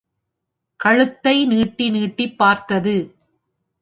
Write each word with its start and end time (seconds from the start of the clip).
கழுத்தை 0.79 1.45
நீட்டி 1.45 1.89
நீட்டிப் 1.89 2.37
பார்த்தது. 2.37 2.95